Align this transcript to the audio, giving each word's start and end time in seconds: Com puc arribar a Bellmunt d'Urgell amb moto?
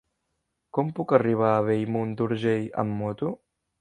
Com 0.77 0.87
puc 0.99 1.13
arribar 1.17 1.51
a 1.57 1.61
Bellmunt 1.67 2.17
d'Urgell 2.23 2.67
amb 2.85 2.97
moto? 3.03 3.35